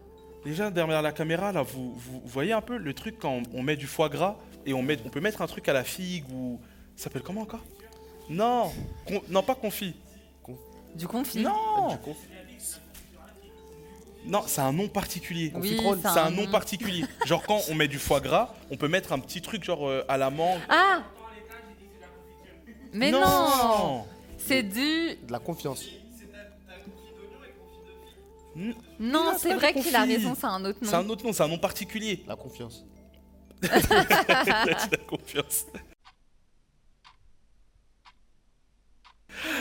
Déjà 0.43 0.71
derrière 0.71 1.01
la 1.03 1.11
caméra 1.11 1.51
là, 1.51 1.61
vous, 1.61 1.93
vous 1.93 2.21
voyez 2.25 2.53
un 2.53 2.61
peu 2.61 2.77
le 2.77 2.93
truc 2.95 3.19
quand 3.19 3.29
on, 3.31 3.43
on 3.53 3.61
met 3.61 3.75
du 3.75 3.85
foie 3.85 4.09
gras 4.09 4.37
et 4.65 4.73
on, 4.73 4.81
met, 4.81 4.97
on 5.05 5.09
peut 5.09 5.19
mettre 5.21 5.41
un 5.43 5.47
truc 5.47 5.67
à 5.69 5.73
la 5.73 5.83
figue 5.83 6.25
ou. 6.33 6.59
Ça 6.95 7.03
s'appelle 7.05 7.21
comment 7.21 7.41
encore? 7.41 7.63
Non 8.29 8.71
Con- 9.07 9.21
Non, 9.29 9.43
pas 9.43 9.55
confit. 9.55 9.95
Du 10.95 11.07
confit 11.07 11.39
Non 11.39 11.97
Non, 14.25 14.43
c'est 14.45 14.61
un 14.61 14.71
nom 14.71 14.87
particulier. 14.87 15.51
Oui, 15.55 15.77
c'est 15.81 16.01
c'est 16.01 16.19
un 16.19 16.25
un 16.25 16.29
nom 16.31 16.43
nom. 16.45 16.51
particulier. 16.51 17.05
genre 17.25 17.43
quand 17.43 17.61
on 17.69 17.75
met 17.75 17.87
du 17.87 17.97
foie 17.99 18.19
gras, 18.19 18.53
on 18.69 18.77
peut 18.77 18.87
mettre 18.87 19.13
un 19.13 19.19
petit 19.19 19.41
truc 19.41 19.63
genre 19.63 19.87
euh, 19.87 20.03
à 20.07 20.17
la 20.17 20.29
mangue. 20.29 20.59
Ah 20.69 21.01
Mais 22.93 23.09
non, 23.11 23.19
Non. 23.21 24.05
C'est 24.37 24.63
du. 24.63 25.15
De 25.25 25.31
la 25.31 25.39
confiance. 25.39 25.85
Non, 28.55 28.73
Non, 28.99 29.33
c'est 29.37 29.53
vrai 29.53 29.73
qu'il 29.73 29.95
a 29.95 30.03
raison, 30.03 30.35
c'est 30.35 30.45
un 30.45 30.65
autre 30.65 30.79
C'est 30.83 30.93
un 30.93 31.03
nom. 31.03 31.09
autre 31.11 31.25
nom, 31.25 31.31
c'est 31.33 31.43
un 31.43 31.47
nom 31.47 31.57
particulier. 31.57 32.23
La 32.27 32.35
confiance. 32.35 32.83
la 33.61 34.97
confiance. 35.07 35.65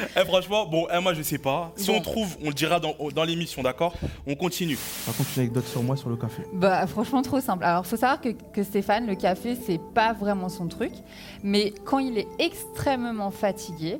Eh, 0.17 0.25
franchement, 0.25 0.67
bon, 0.67 0.87
eh, 0.95 1.01
moi 1.01 1.15
je 1.15 1.23
sais 1.23 1.39
pas. 1.39 1.73
Si 1.77 1.87
Bon. 1.89 1.99
on 1.99 2.01
trouve, 2.01 2.37
on 2.45 2.49
le 2.49 2.55
dira 2.55 2.81
dans, 2.81 2.95
dans 3.15 3.25
l'émission, 3.25 3.63
d'accord? 3.63 3.95
On 4.27 4.35
continue. 4.35 4.79
Par 5.07 5.15
contre, 5.17 5.29
une 5.37 5.43
anecdote 5.43 5.67
sur 5.67 5.83
moi 5.83 5.97
sur 5.97 6.09
le 6.09 6.17
café. 6.17 6.43
Bah 6.53 6.87
franchement 6.87 7.23
trop 7.23 7.41
simple. 7.41 7.65
Alors 7.65 7.87
faut 7.87 7.97
savoir 7.97 8.21
que, 8.21 8.31
que 8.53 8.63
Stéphane, 8.63 9.07
le 9.07 9.15
café, 9.15 9.57
c'est 9.67 9.81
pas 9.95 10.13
vraiment 10.13 10.49
son 10.49 10.67
truc, 10.69 10.93
mais 11.43 11.73
quand 11.85 11.99
il 11.99 12.19
est 12.19 12.29
extrêmement 12.39 13.31
fatigué, 13.31 13.99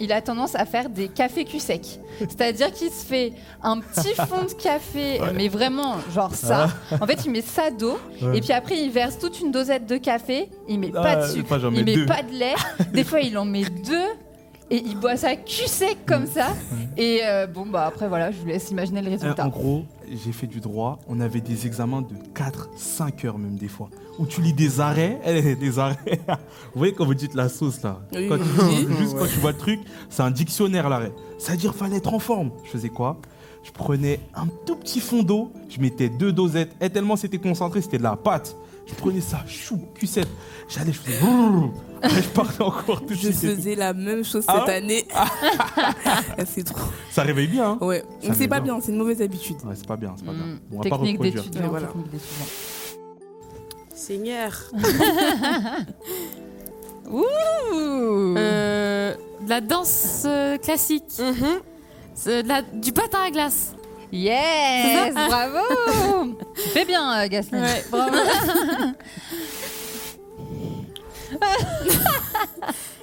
il 0.00 0.12
a 0.12 0.22
tendance 0.22 0.54
à 0.54 0.64
faire 0.64 0.88
des 0.90 1.08
cafés 1.08 1.44
cul 1.44 1.58
sec. 1.58 1.98
C'est-à-dire 2.20 2.72
qu'il 2.72 2.88
se 2.90 3.04
fait 3.04 3.32
un 3.62 3.80
petit 3.80 4.14
fond 4.14 4.44
de 4.44 4.52
café, 4.52 5.20
Ouais. 5.20 5.32
mais 5.34 5.48
vraiment 5.48 5.96
genre 6.14 6.32
ça. 6.34 6.68
En 7.00 7.06
fait, 7.06 7.24
il 7.24 7.32
met 7.32 7.40
ça 7.42 7.70
d'eau 7.72 7.98
Ouais. 8.22 8.38
et 8.38 8.40
puis 8.40 8.52
après 8.52 8.76
il 8.78 8.90
verse 8.92 9.18
toute 9.18 9.40
une 9.40 9.50
dosette 9.50 9.86
de 9.86 9.96
café. 9.96 10.50
Il 10.68 10.78
met 10.78 10.92
Ah, 10.94 11.02
pas 11.02 11.16
de 11.16 11.26
sucre, 11.32 11.48
moi, 11.48 11.58
j'en 11.58 11.70
il 11.72 11.78
mets 11.78 11.82
met 11.84 11.94
deux. 11.96 12.06
pas 12.06 12.22
de 12.22 12.32
lait. 12.32 12.54
Des 12.92 13.02
fois 13.04 13.20
il 13.20 13.36
en 13.38 13.44
met 13.44 13.64
deux. 13.64 14.06
Et 14.70 14.82
il 14.84 14.98
boit 15.00 15.16
ça 15.16 15.34
cul 15.34 15.66
sec 15.66 15.96
comme 16.06 16.26
ça. 16.26 16.48
Et 16.98 17.20
euh, 17.24 17.46
bon, 17.46 17.64
bah 17.66 17.86
après, 17.86 18.06
voilà, 18.06 18.30
je 18.30 18.38
vous 18.38 18.46
laisse 18.46 18.70
imaginer 18.70 19.00
le 19.00 19.08
Eh, 19.08 19.10
résultat. 19.16 19.46
en 19.46 19.48
gros, 19.48 19.84
j'ai 20.10 20.32
fait 20.32 20.46
du 20.46 20.60
droit. 20.60 20.98
On 21.08 21.20
avait 21.20 21.40
des 21.40 21.66
examens 21.66 22.02
de 22.02 22.14
4, 22.34 22.68
5 22.76 23.24
heures 23.24 23.38
même 23.38 23.56
des 23.56 23.68
fois. 23.68 23.88
Où 24.18 24.26
tu 24.26 24.42
lis 24.42 24.52
des 24.52 24.80
arrêts. 24.80 25.18
eh, 25.26 25.54
des 25.54 25.78
arrêts. 25.78 25.96
vous 26.26 26.34
voyez 26.78 26.92
quand 26.92 27.06
vous 27.06 27.14
dites 27.14 27.34
la 27.34 27.48
sauce 27.48 27.82
là 27.82 28.00
Oui. 28.12 28.28
quand 28.28 28.36
tu, 28.36 28.94
Juste 28.98 29.16
quand 29.18 29.26
tu 29.26 29.38
vois 29.40 29.52
le 29.52 29.58
truc, 29.58 29.80
c'est 30.10 30.22
un 30.22 30.30
dictionnaire 30.30 30.88
l'arrêt. 30.90 31.12
C'est-à-dire 31.38 31.74
fallait 31.74 31.96
être 31.96 32.12
en 32.12 32.18
forme. 32.18 32.50
Je 32.64 32.70
faisais 32.70 32.90
quoi? 32.90 33.16
Je 33.62 33.70
prenais 33.72 34.20
un 34.34 34.46
tout 34.66 34.76
petit 34.76 35.00
fond 35.00 35.22
d'eau. 35.22 35.50
Je 35.70 35.80
mettais 35.80 36.10
deux 36.10 36.32
dosettes. 36.32 36.72
Et 36.80 36.90
tellement 36.90 37.16
c'était 37.16 37.38
concentré, 37.38 37.80
c'était 37.80 37.98
de 37.98 38.02
la 38.02 38.16
pâte. 38.16 38.54
Je 38.88 38.94
prenais 38.94 39.20
ça, 39.20 39.44
chou, 39.46 39.78
cuissette. 39.94 40.28
J'allais, 40.68 40.92
je 40.92 40.98
faisais. 40.98 41.18
Après, 42.02 42.22
je 42.22 42.28
partais 42.28 42.62
encore 42.62 43.00
tout 43.00 43.06
de 43.08 43.14
Je 43.14 43.30
suite 43.32 43.56
faisais 43.56 43.74
la 43.74 43.92
même 43.92 44.24
chose 44.24 44.44
Ah 44.48 44.58
cette 44.60 44.68
ouais 44.68 44.74
année. 44.74 45.06
c'est 46.46 46.64
trop. 46.64 46.86
Ça 47.10 47.22
réveille 47.22 47.48
bien. 47.48 47.72
Hein 47.72 47.78
Ouais, 47.80 48.04
Ça 48.22 48.34
c'est 48.34 48.48
pas 48.48 48.60
bien, 48.60 48.80
c'est 48.80 48.92
une 48.92 48.98
mauvaise 48.98 49.20
habitude. 49.22 49.56
Ouais, 49.64 49.74
c'est 49.74 49.86
pas 49.86 49.96
bien, 49.96 50.14
c'est 50.16 50.24
pas 50.24 50.32
bien. 50.32 50.44
Mm, 50.46 50.60
Bon, 50.70 50.78
on 50.78 50.82
va 50.82 50.90
pas 50.90 50.96
technique 50.96 51.12
reproduire. 51.18 51.42
d'étudiant, 51.42 51.62
Mais 51.62 51.68
voilà. 51.68 51.86
technique 51.88 52.10
d'étudiant. 52.10 52.46
Seigneur. 53.94 54.52
Ouh 57.10 57.24
Euh, 58.36 59.14
de 59.42 59.48
la 59.48 59.60
danse 59.60 60.24
euh, 60.26 60.56
classique. 60.58 61.04
C'est 62.14 62.42
de 62.42 62.48
la- 62.48 62.62
du 62.62 62.92
patin 62.92 63.18
à 63.26 63.30
glace. 63.30 63.74
Yes, 64.12 65.14
bravo. 65.14 66.34
tu 66.54 66.68
fais 66.70 66.84
bien, 66.84 67.24
euh, 67.24 67.28
Gaston. 67.28 67.60
Ouais, 67.62 67.84
bravo. 67.90 68.16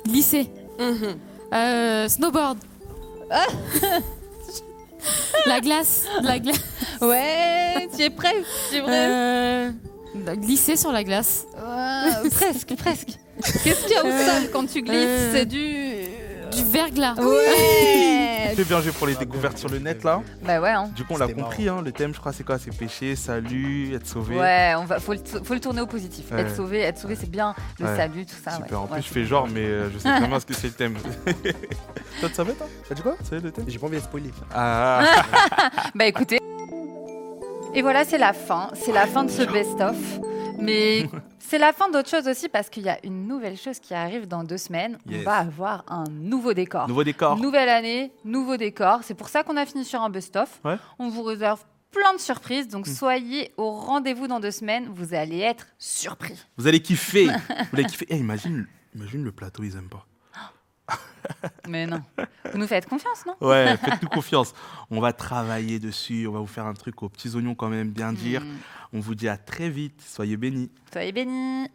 Glisser. 0.05 0.49
Euh, 1.53 2.07
snowboard. 2.07 2.57
la 5.45 5.59
glace. 5.61 6.05
La 6.23 6.39
glace. 6.39 6.59
Ouais, 7.01 7.87
tu 7.95 8.03
es 8.03 8.09
prêt, 8.09 8.35
tu 8.69 8.77
es 8.77 8.81
prêt. 8.81 9.07
Euh, 9.09 9.71
glisser 10.37 10.75
sur 10.75 10.91
la 10.91 11.03
glace. 11.03 11.45
Ouais, 11.55 12.29
presque, 12.29 12.75
presque. 12.77 13.09
Qu'est-ce 13.63 13.83
qu'il 13.85 13.93
y 13.93 13.97
a 13.97 14.03
au 14.03 14.07
Euh, 14.07 14.25
sol 14.41 14.49
quand 14.51 14.65
tu 14.65 14.81
glisses? 14.81 14.95
Euh, 14.95 15.29
C'est 15.33 15.45
du. 15.45 15.84
Du 16.55 16.63
verglas. 16.71 17.15
Ouais. 17.15 18.53
C'est 18.55 18.67
bien 18.67 18.79
joué 18.81 18.91
pour 18.91 19.07
les 19.07 19.15
découvertes 19.15 19.57
sur 19.57 19.69
le 19.69 19.79
net 19.79 20.03
là. 20.03 20.21
bah 20.45 20.61
ouais. 20.61 20.69
Hein. 20.69 20.89
Du 20.95 21.03
coup, 21.03 21.13
on 21.13 21.17
l'a 21.17 21.27
compris, 21.27 21.67
hein, 21.67 21.81
le 21.83 21.91
thème, 21.91 22.13
je 22.13 22.19
crois, 22.19 22.31
c'est 22.31 22.43
quoi? 22.45 22.57
C'est 22.57 22.75
péché, 22.75 23.15
salut, 23.15 23.93
être 23.93 24.07
sauvé. 24.07 24.37
Ouais, 24.37 24.73
on 24.77 24.85
va, 24.85 24.99
faut, 24.99 25.13
le, 25.13 25.19
faut 25.43 25.53
le 25.53 25.59
tourner 25.59 25.81
au 25.81 25.87
positif. 25.87 26.31
Ouais. 26.31 26.41
Être 26.41 26.55
sauvé, 26.55 26.79
être 26.81 26.97
sauvé, 26.97 27.15
c'est 27.19 27.29
bien. 27.29 27.53
Le 27.79 27.85
Ouais. 27.85 27.95
salut, 27.97 28.25
tout 28.25 28.35
ça. 28.43 28.51
Super, 28.51 28.71
ouais. 28.71 28.75
en 28.77 28.87
plus, 28.87 28.95
Ouais, 28.95 29.01
je 29.01 29.07
fais 29.13 29.25
genre, 29.25 29.47
mais 29.53 29.65
euh, 29.65 29.89
je 29.91 29.97
sais 29.99 30.09
bien 30.27 30.39
ce 30.39 30.45
que 30.45 30.53
c'est 30.53 30.67
le 30.67 30.73
thème. 30.73 30.93
toi, 32.19 32.29
tu 32.29 32.35
savais, 32.35 32.53
toi? 32.53 32.67
T'as 32.87 32.95
dit 32.95 33.01
quoi? 33.01 33.15
Tu 33.19 33.25
savais 33.29 33.41
le 33.41 33.51
thème? 33.51 33.65
J'ai 33.67 33.79
pas 33.79 33.87
envie 33.87 33.97
de 33.97 34.01
spoiler. 34.03 34.31
Ah, 34.53 35.03
Bah 35.95 36.05
écoutez. 36.05 36.39
Et 37.73 37.81
voilà, 37.81 38.05
c'est 38.05 38.17
la 38.17 38.31
fin. 38.31 38.69
C'est 38.73 38.93
la 38.93 39.05
fin 39.05 39.25
de 39.25 39.31
ce 39.31 39.41
best-of. 39.43 39.95
Mais 40.59 41.09
c'est 41.39 41.57
la 41.57 41.73
fin 41.73 41.89
d'autre 41.89 42.09
chose 42.09 42.27
aussi 42.27 42.49
parce 42.49 42.69
qu'il 42.69 42.83
y 42.83 42.89
a 42.89 42.97
une 43.05 43.27
nouvelle 43.27 43.57
chose 43.57 43.79
qui 43.79 43.93
arrive 43.93 44.27
dans 44.27 44.43
deux 44.43 44.57
semaines. 44.57 44.97
Yes. 45.07 45.21
On 45.21 45.23
va 45.23 45.37
avoir 45.37 45.83
un 45.87 46.05
nouveau 46.09 46.53
décor. 46.53 46.87
nouveau 46.87 47.03
décor. 47.03 47.37
Nouvelle 47.37 47.69
année, 47.69 48.11
nouveau 48.23 48.57
décor. 48.57 48.99
C'est 49.03 49.13
pour 49.15 49.29
ça 49.29 49.43
qu'on 49.43 49.57
a 49.57 49.65
fini 49.65 49.85
sur 49.85 50.01
un 50.01 50.09
best-of. 50.09 50.59
Ouais. 50.63 50.77
On 50.99 51.09
vous 51.09 51.23
réserve 51.23 51.63
plein 51.91 52.13
de 52.13 52.19
surprises. 52.19 52.67
Donc 52.67 52.87
soyez 52.87 53.53
au 53.57 53.71
rendez-vous 53.71 54.27
dans 54.27 54.39
deux 54.39 54.51
semaines. 54.51 54.89
Vous 54.93 55.13
allez 55.13 55.39
être 55.39 55.67
surpris. 55.77 56.35
Vous 56.57 56.67
allez 56.67 56.81
kiffer. 56.81 57.27
Vous 57.27 57.77
allez 57.79 57.85
kiffer. 57.85 58.05
Eh, 58.09 58.17
imagine, 58.17 58.67
imagine 58.95 59.23
le 59.23 59.31
plateau, 59.31 59.63
ils 59.63 59.75
aiment 59.75 59.89
pas. 59.89 60.05
Mais 61.67 61.85
non. 61.85 62.01
Vous 62.51 62.57
nous 62.57 62.67
faites 62.67 62.87
confiance, 62.87 63.25
non? 63.25 63.35
Ouais, 63.41 63.77
faites-nous 63.77 64.09
confiance. 64.09 64.53
On 64.91 64.99
va 64.99 65.13
travailler 65.13 65.79
dessus. 65.79 66.27
On 66.27 66.31
va 66.31 66.39
vous 66.39 66.47
faire 66.47 66.65
un 66.65 66.73
truc 66.73 67.01
aux 67.03 67.09
petits 67.09 67.35
oignons 67.35 67.55
quand 67.55 67.69
même, 67.69 67.89
bien 67.89 68.13
dire. 68.13 68.41
Hmm. 68.41 68.57
On 68.93 68.99
vous 68.99 69.15
dit 69.15 69.27
à 69.27 69.37
très 69.37 69.69
vite. 69.69 70.01
Soyez 70.05 70.37
bénis. 70.37 70.71
Soyez 70.91 71.11
bénis. 71.11 71.69